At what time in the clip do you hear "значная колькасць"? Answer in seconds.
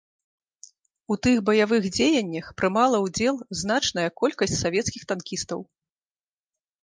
3.61-4.57